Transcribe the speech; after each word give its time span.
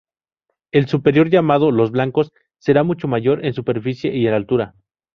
El 0.71 0.87
superior, 0.87 1.29
llamado 1.29 1.69
"Los 1.69 1.91
Blancos", 1.91 2.31
será 2.57 2.81
mucho 2.81 3.07
mayor 3.07 3.45
en 3.45 3.53
superficie 3.53 4.11
y 4.17 4.27
altura. 4.27 4.73